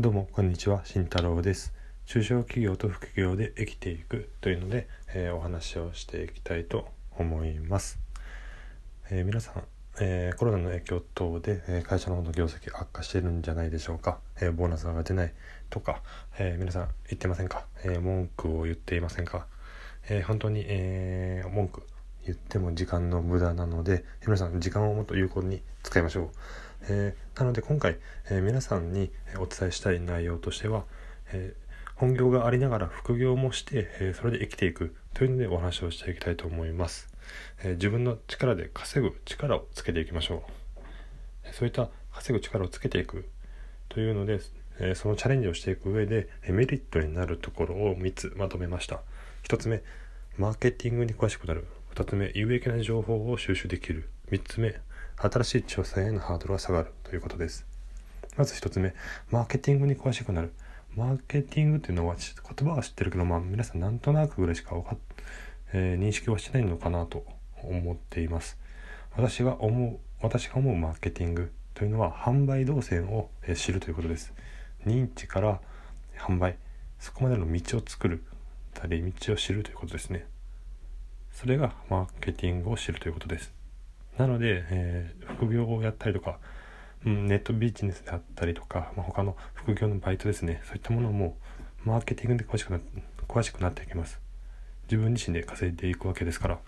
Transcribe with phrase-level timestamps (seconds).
[0.00, 1.74] どうもこんにちは慎太郎です。
[2.06, 6.88] 中小企業と副業で生きていくというので、えー、お話をしていきたいと
[7.18, 7.98] 思います、
[9.10, 9.62] えー、皆さん、
[10.00, 15.34] えー、コロナの影響等で、え会社の方の業績悪化してるんじゃないでしょうか、えボーナスが出ない
[15.68, 16.00] とか、
[16.38, 19.48] え皆さん言ってませんか、え文句を言っていませんか、
[20.08, 21.82] え本当に、え文句
[22.24, 26.30] 言っても時間の無駄なので皆さん時間をもっと有効に使いましょう。
[26.82, 27.98] えー、なので今回、
[28.30, 30.84] えー、皆さんにお伝えしたい内容としては、
[31.32, 37.08] えー、本業がありながら副業もして、えそれで生きていくというのでお話をしていきたいと思います、
[37.62, 40.42] え自分の力で稼ぐ力をつけていきましょ
[41.46, 41.52] う。
[41.52, 43.28] そういった稼ぐ力をつけていく
[43.90, 44.40] というので、
[44.78, 49.02] えそのチャレンジをしていく上でえメリットになるところを3つまとめました。
[49.42, 49.82] 1つ目
[50.38, 51.66] マーケティングに詳しくなる。
[51.94, 54.08] 2つ目有益な情報を収集できる。
[54.30, 54.80] 3つ目
[55.22, 57.66] 新しい挑戦へのハードルが下がるということです。
[58.38, 58.94] まず1つ目
[59.30, 60.52] マーケティングに詳しくなる。
[60.96, 64.96] マーケティングっていうのは言葉は知ってるけど、まあ、皆さんなんとなくぐらいしかか、
[65.74, 67.24] えー、認識はしてないのかなと
[67.62, 68.58] 思っています。
[69.14, 74.32] 私が思う私が思うマーケティングというのは販売動線を知るということです。
[74.86, 75.60] 認知から
[76.18, 76.56] 販売
[76.98, 78.24] そこまでの道を作る
[78.72, 80.26] たり道を知るということですね。
[81.30, 83.59] それがマーケティングを知るということです。
[84.20, 86.38] なので、えー、副業をやったりとか、
[87.06, 90.60] うん、ネットビジネスであったりとか、まあ、他の副業のバイトですね。
[90.66, 91.38] そういったものも
[91.86, 92.80] マーケティングで詳しくな
[93.26, 94.20] 詳しくなっていきます。
[94.90, 96.58] 自分自身で稼いでいくわけですから。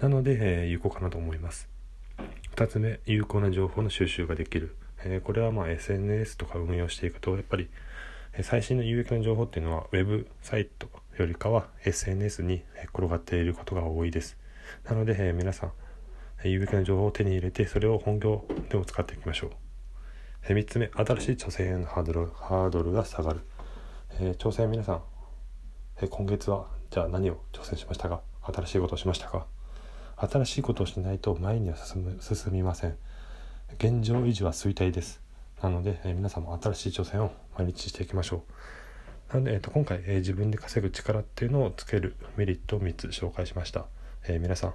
[0.00, 1.68] なので、えー、有効かなと思います。
[2.54, 7.68] 2つ目有効な情報の収集ができる、えー、これはまあ SNS とか運用していくとやっぱり
[8.42, 12.62] 最新の有益な情報っていうのは Web サイトよりかは SNS に
[12.94, 14.38] 転がっていることが多いです。
[14.88, 15.72] なので、えー、皆さん、
[16.44, 19.50] 有益な情報を手に入れて、それを本業でも使っていきましょう。
[20.48, 23.40] えー、3つ目、新しい挑戦へのハードルハードルが下がる。
[24.18, 25.02] えー、挑戦皆さん、
[26.00, 28.22] えー、今月はじゃあ何を挑戦しましたか？
[28.42, 29.46] 新しいことをしましたか？
[30.16, 32.96] 新しいことをしないと前には進む進みません。
[33.78, 35.20] 現状維持は衰退です。
[35.62, 38.44] なので、えー、皆さんも新しい挑戦を毎日していきましょ
[39.30, 39.34] う。
[39.34, 43.86] なので、えーと、今回、えー、自分で稼ぐ力っていうのをつけるメリットを3つ紹介しました。
[44.26, 44.74] えー、皆さん、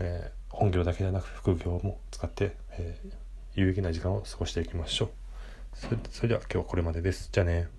[0.00, 2.98] えー、本業だけでなく副業も使って、え、
[3.54, 5.08] 有益な時間を過ごしていきましょう。
[5.74, 7.28] それそれでは今日はこれまでです。
[7.32, 7.75] じゃあね。